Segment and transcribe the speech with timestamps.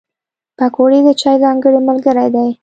[0.57, 2.49] پکورې د چای ځانګړی ملګری دی